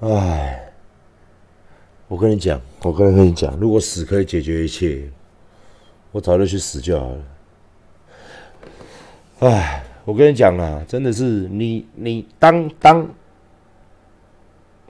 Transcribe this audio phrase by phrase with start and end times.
[0.00, 0.60] 唉，
[2.06, 5.08] 我跟你讲，我跟跟你讲，如果死可以解决一切，
[6.12, 7.18] 我早就去死就好了。
[9.38, 13.08] 唉，我跟你讲啊，真的是你你当当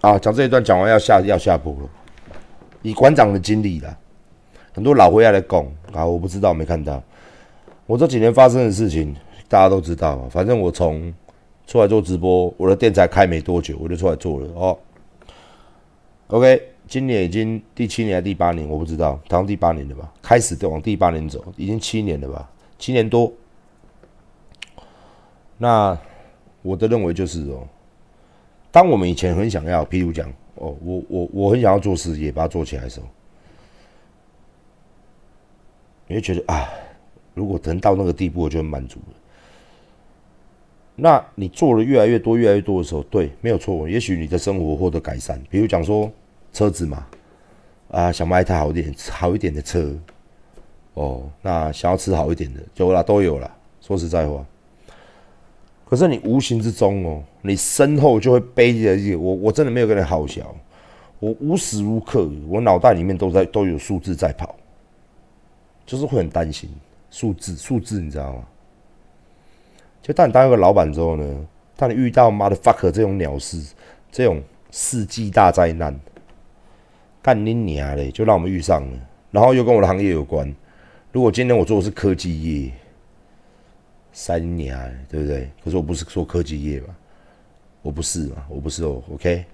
[0.00, 1.88] 啊，讲这一段讲完要下要下播了。
[2.82, 3.96] 以馆长的经历啦，
[4.72, 7.00] 很多老灰来讲啊，我不知道没看到。
[7.86, 9.14] 我这几年发生的事情，
[9.46, 10.28] 大家都知道。
[10.28, 11.14] 反正我从
[11.68, 14.76] 出来做直播，我的店才开没多久，我就出来做了哦。
[16.28, 20.12] OK，今年已经第七年还第八年，我不知道，好像第八年了吧？
[20.22, 22.50] 开始往第八年走，已经七年了吧？
[22.78, 23.32] 七年多。
[25.56, 25.98] 那
[26.62, 27.66] 我的认为就是哦，
[28.70, 33.06] 当我们以前很想要，譬如讲哦，我我我很想要做事业，把它做起来的时候，
[36.06, 36.68] 你会觉得啊。
[37.34, 39.16] 如果能到那个地步，我就很满足了。
[41.00, 43.88] 那你做了越来越多、越来越多的时候，对，没有错。
[43.88, 46.10] 也许你的生活获得改善，比如讲说
[46.52, 47.06] 车子嘛，
[47.92, 49.96] 啊，想买一台好一点、好一点的车，
[50.94, 53.48] 哦，那想要吃好一点的，有了都有了。
[53.80, 54.44] 说实在话，
[55.84, 60.52] 可是你无形之中哦，你身后就会背着一我，我真的没有跟你好笑，
[61.20, 64.56] 我无时无刻我脑袋里面都在都有数字在跑，
[65.86, 66.68] 就是会很担心。
[67.10, 68.42] 数字，数字，你知道吗？
[70.02, 71.46] 就当你当一个老板之后呢，
[71.76, 73.74] 当你遇到妈的 fuck 这种鸟事，
[74.10, 75.98] 这种世纪大灾难，
[77.22, 78.10] 干你娘嘞！
[78.10, 78.98] 就让我们遇上了，
[79.30, 80.54] 然后又跟我的行业有关。
[81.12, 82.72] 如果今天我做的是科技业，
[84.12, 85.50] 三年，对不对？
[85.62, 86.96] 可是我不是做科技业嘛，
[87.82, 89.02] 我不是嘛，我不是哦。
[89.12, 89.44] OK，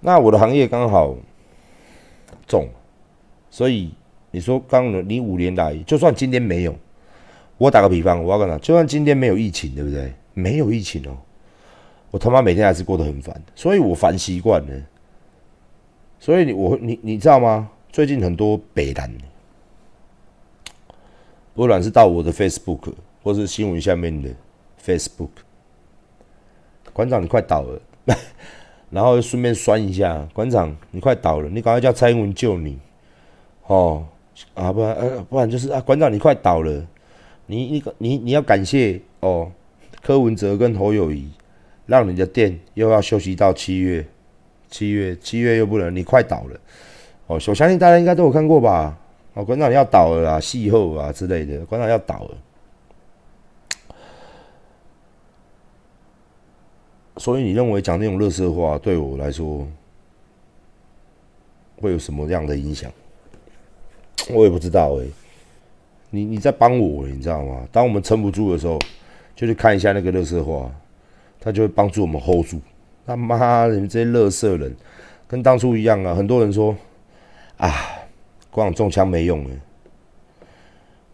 [0.00, 1.16] 那我的行业刚好
[2.46, 2.68] 重，
[3.50, 3.92] 所以。
[4.30, 6.76] 你说刚你五年来，就算今天没有，
[7.58, 10.12] 我打个比方，我要干嘛，就算今天没有疫情，对不对？
[10.32, 11.18] 没有疫情哦，
[12.12, 14.82] 我他妈每天还是过得很烦，所以我烦习惯了。
[16.20, 17.68] 所以你我你你知道吗？
[17.90, 19.12] 最近很多北单，
[21.54, 22.92] 不管是到我的 Facebook
[23.22, 24.30] 或是新闻下面的
[24.80, 25.30] Facebook，
[26.92, 27.80] 馆长你快倒了，
[28.90, 32.78] 然后顺便酸一下，馆长你快倒了，你赶快叫蔡英文救你
[33.66, 34.06] 哦。
[34.54, 36.86] 啊，不然呃，不然就是啊，馆长你快倒了，
[37.48, 39.50] 你你你你要感谢哦，
[40.02, 41.28] 柯文哲跟侯友谊，
[41.86, 44.06] 让你的店又要休息到七月，
[44.70, 46.60] 七月七月又不能，你快倒了
[47.26, 48.98] 哦，我相信大家应该都有看过吧？
[49.32, 52.36] 哦，馆长要倒了啦，气候啊之类的，馆长要倒了，
[57.16, 59.66] 所以你认为讲那种乐色话对我来说
[61.80, 62.92] 会有什么样的影响？
[64.30, 65.06] 我也不知道哎，
[66.10, 67.66] 你你在帮我，你知道吗？
[67.70, 68.78] 当我们撑不住的时候，
[69.36, 70.70] 就去看一下那个乐色话，
[71.38, 72.60] 他就会帮助我们 hold 住。
[73.06, 74.74] 他妈的，你们这些乐色人，
[75.26, 76.14] 跟当初一样啊！
[76.14, 76.76] 很多人说
[77.56, 77.72] 啊，
[78.50, 79.50] 光中枪没用了，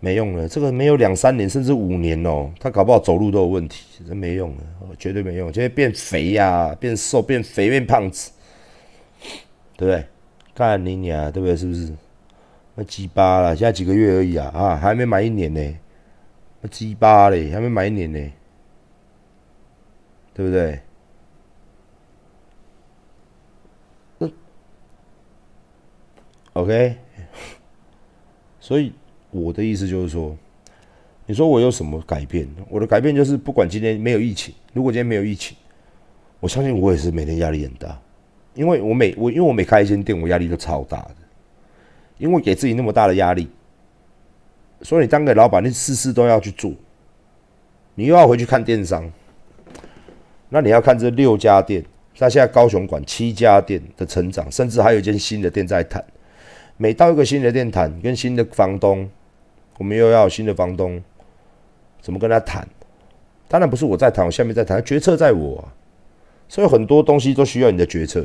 [0.00, 4.62] 没用了，这个没有两三年甚至五年哦，他搞不好走路都有问题，这没用了，
[4.98, 8.32] 绝对没用，就会变肥呀，变瘦，变肥，变胖子，
[9.76, 10.04] 对不对？
[10.54, 11.56] 干你娘，对不对？
[11.56, 11.92] 是不是？
[12.76, 15.78] 那鸡巴了，现在几个月而已啊，啊，还没满一年呢。
[16.60, 18.32] 那鸡巴嘞，还没满一年呢，
[20.32, 20.80] 对不对？
[24.18, 24.28] 那
[26.54, 26.96] OK，
[28.58, 28.92] 所以
[29.30, 30.36] 我的意思就是说，
[31.26, 32.48] 你说我有什么改变？
[32.68, 35.56] 我的改变就是，不管今天没有疫情，如果今天没有疫情，
[36.40, 38.00] 我相信我也是每天压力很大，
[38.54, 41.16] 因为我每我因为我每开一间店，我压力都超大的。
[42.18, 43.50] 因为给自己那么大的压力，
[44.82, 46.72] 所以你当个老板，你事事都要去做，
[47.96, 49.10] 你又要回去看电商，
[50.48, 51.84] 那你要看这六家店，
[52.18, 56.04] 那现在高雄馆七家店的成长，甚至还有一间新的店在谈。
[56.76, 59.10] 每到一个新的店谈，跟新的房东，
[59.78, 61.02] 我们又要新的房东，
[62.00, 62.66] 怎么跟他谈？
[63.48, 65.68] 当然不是我在谈，我下面在谈，决策在我，
[66.48, 68.24] 所以很多东西都需要你的决策。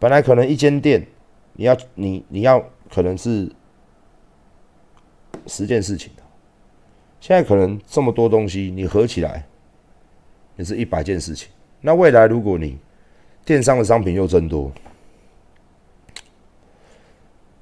[0.00, 1.06] 本来可能一间店，
[1.52, 2.64] 你要你你要。
[2.92, 3.50] 可能是
[5.46, 6.12] 十件事情
[7.20, 9.46] 现在可能这么多东西，你合起来
[10.56, 11.48] 也是一百件事情。
[11.80, 12.78] 那未来如果你
[13.44, 14.70] 电商的商品又增多，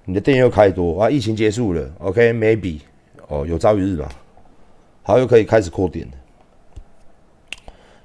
[0.04, 2.80] 你的店又开多啊，疫情结束了，OK，maybe
[3.28, 4.08] 哦，有朝一日吧，
[5.02, 6.08] 好又可以开始扩店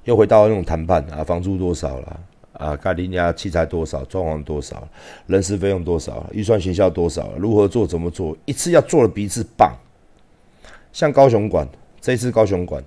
[0.03, 2.19] 又回到那种谈判啊，房租多少了？
[2.57, 4.87] 啊，盖林家器材多少，装潢多少，
[5.27, 9.73] 人事费用多少，预算行销多少，如何做，怎么做，一次要做的比一次棒。
[10.91, 11.67] 像高雄馆，
[11.99, 12.83] 这一次高雄馆，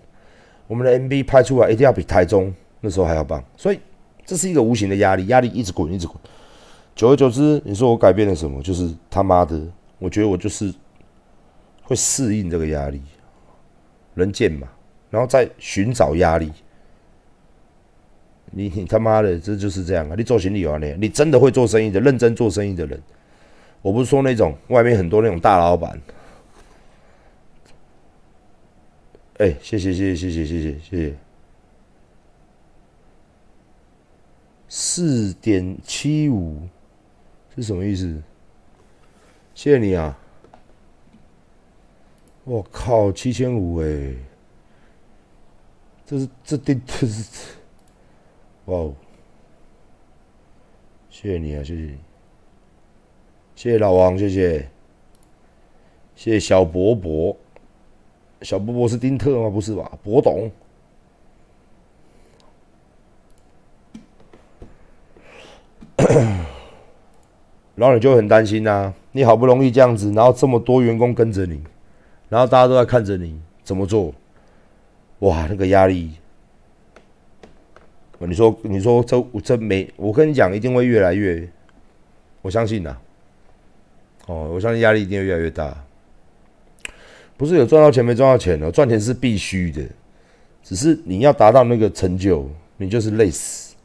[0.66, 3.44] 我们的 MV 拍出来一定要比台中那时候还要棒。
[3.56, 3.78] 所以
[4.24, 6.16] 这是一个无形的压力，压力一直滚，一直滚。
[6.94, 8.62] 久而久之，你说我改变了什么？
[8.62, 9.60] 就是他妈的，
[9.98, 10.72] 我觉得我就是
[11.82, 13.00] 会适应这个压力，
[14.14, 14.66] 人贱嘛，
[15.10, 16.50] 然后再寻找压力。
[18.50, 20.14] 你你他妈的，这就是这样啊！
[20.16, 20.78] 你做行李有啊？
[20.78, 23.00] 你你真的会做生意的，认真做生意的人，
[23.82, 26.00] 我不是说那种外面很多那种大老板。
[29.38, 31.14] 哎，谢谢谢谢谢谢谢谢谢谢。
[34.68, 36.60] 四点七五
[37.54, 38.20] 是什么意思？
[39.54, 40.18] 谢谢你啊！
[42.44, 44.14] 我靠，七千五哎！
[46.06, 47.24] 这是这这这是。
[48.68, 48.92] 哇哦！
[51.08, 51.98] 谢谢你啊，谢谢你，
[53.56, 54.68] 谢谢老王，谢谢，
[56.14, 57.34] 谢谢小伯伯，
[58.42, 59.48] 小伯伯是丁特吗？
[59.48, 59.90] 不是吧？
[60.02, 60.50] 博董，
[67.74, 71.62] 然后你就很担心呐，你好不容易这样子，然后这么多员工跟着你，
[72.28, 74.12] 然后大家都在看着你怎么做，
[75.20, 76.12] 哇，那个压力。
[78.26, 81.48] 你说，你说这这没，我跟你讲，一定会越来越，
[82.42, 82.96] 我相信呐。
[84.26, 85.76] 哦，我相信压力一定会越来越大。
[87.36, 89.82] 不是有赚到钱没赚到钱哦，赚钱是必须的，
[90.64, 93.76] 只是你要达到那个成就，你就是累死。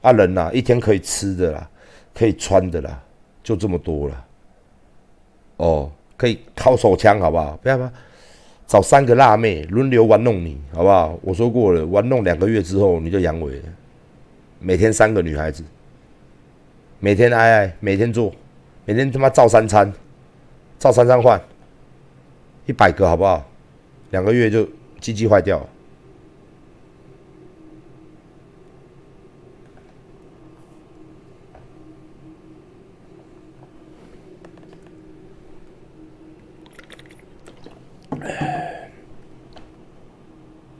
[0.00, 1.68] 啊，人呐，一天可以吃的啦，
[2.14, 3.02] 可以穿的啦，
[3.42, 4.26] 就这么多了。
[5.56, 7.56] 哦，可以掏手枪，好不好？
[7.60, 7.92] 不要不要。
[8.66, 11.18] 找三个辣妹轮流玩弄你，好不好？
[11.22, 13.62] 我说过了，玩弄两个月之后你就阳痿了。
[14.58, 15.62] 每天三个女孩子，
[16.98, 18.32] 每天爱爱，每天做，
[18.84, 19.92] 每天他妈照三餐，
[20.78, 21.40] 照三餐换，
[22.66, 23.44] 一百个好不好？
[24.10, 24.68] 两个月就
[25.00, 25.64] 鸡鸡坏掉。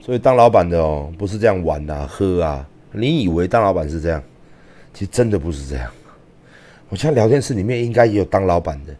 [0.07, 2.65] 所以当老板的哦，不是这样玩啊、喝啊。
[2.93, 4.23] 你以为当老板是这样，
[4.93, 5.91] 其实真的不是这样。
[6.87, 8.95] 我现在聊天室里面应该也有当老板的。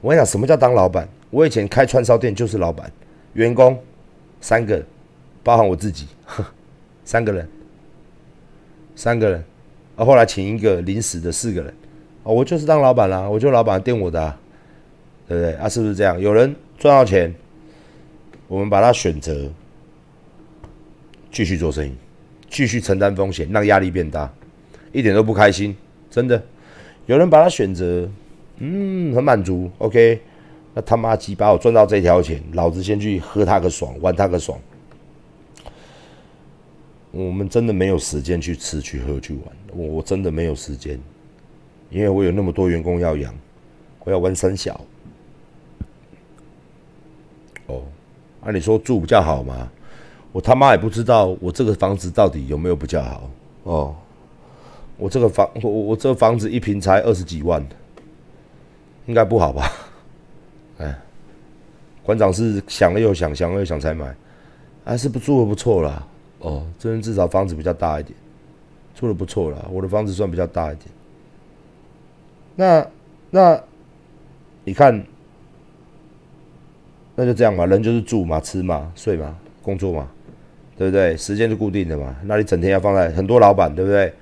[0.00, 1.08] 我跟你讲，什么叫当老板？
[1.30, 2.90] 我以前开串烧店就是老板，
[3.34, 3.80] 员工
[4.40, 4.82] 三个，
[5.44, 6.08] 包含我自己，
[7.06, 7.48] 三个人，
[8.96, 9.44] 三个人。
[9.94, 11.72] 啊，后来请一个临时的四个人，
[12.24, 14.34] 啊，我就是当老板啦，我就老板，店我的，
[15.28, 15.54] 对不对？
[15.54, 16.20] 啊，是不是这样？
[16.20, 17.32] 有人赚到钱，
[18.48, 19.48] 我们把他选择。
[21.30, 21.92] 继续做生意，
[22.48, 24.32] 继续承担风险，让压力变大，
[24.92, 25.76] 一点都不开心，
[26.10, 26.42] 真的。
[27.06, 28.08] 有人把他选择，
[28.58, 30.20] 嗯，很满足，OK。
[30.74, 34.58] 那他妈鸡巴，我赚到这条钱，老子先去喝他个爽，玩他个爽。
[37.10, 41.00] 我们真的没有时间去吃、去喝、去玩，我我真的没有时间，
[41.90, 43.34] 因为我有那么多员工要养，
[44.04, 44.78] 我要玩三小。
[47.66, 47.82] 哦，
[48.44, 49.70] 那你说住比较好吗？
[50.38, 53.28] 我他妈也不知道我这个房子到底有没有比较好
[53.64, 53.96] 哦。
[54.96, 57.60] 我这个房，我我这房子一平才二十几万，
[59.06, 59.72] 应该不好吧？
[60.78, 60.96] 哎，
[62.04, 64.14] 馆长是想了又想，想了又想才买，
[64.84, 66.06] 还是不住的不错啦。
[66.38, 68.16] 哦，这边至少房子比较大一点，
[68.94, 69.66] 住的不错啦。
[69.72, 70.86] 我的房子算比较大一点。
[72.54, 72.86] 那
[73.30, 73.60] 那
[74.62, 75.04] 你看，
[77.16, 80.08] 那就这样吧，人就是住嘛，吃嘛，睡嘛，工作嘛。
[80.78, 81.16] 对不对？
[81.16, 82.16] 时间是固定的嘛？
[82.24, 84.12] 那你整天要放在很多老板，对不对？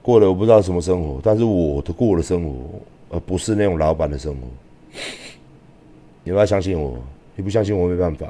[0.00, 2.80] 过了我不知道什么生活，但是我的过的生活，
[3.10, 4.46] 而不是那种老板的生活。
[6.22, 6.96] 你要相信我，
[7.34, 8.28] 你不相信我没办法。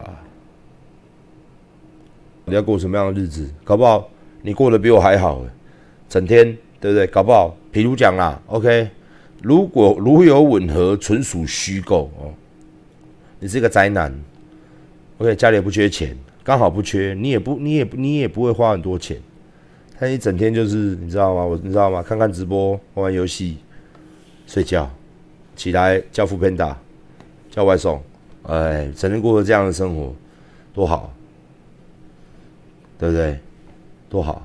[2.46, 3.48] 你要过什么样的日子？
[3.62, 4.08] 搞不好
[4.42, 5.44] 你过得比我还好，
[6.08, 7.06] 整天对不对？
[7.06, 8.88] 搞不好，譬如讲啦，OK，
[9.42, 12.32] 如果如有吻合，纯属虚构哦。
[13.38, 14.12] 你是一个宅男
[15.18, 16.16] ，OK，家里也不缺钱。
[16.50, 19.16] 刚好不缺，你也不，你也，你也不会花很多钱。
[19.96, 21.44] 他一整天就是，你知道吗？
[21.44, 22.02] 我你知道吗？
[22.02, 23.58] 看看直播，玩玩游戏，
[24.48, 24.90] 睡觉，
[25.54, 26.76] 起来叫副片打，
[27.52, 28.02] 叫外送，
[28.42, 30.12] 哎，整天过着这样的生活，
[30.74, 31.14] 多好，
[32.98, 33.38] 对不对？
[34.08, 34.42] 多好，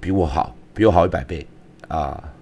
[0.00, 1.46] 比我好，比我好一百倍
[1.86, 2.34] 啊！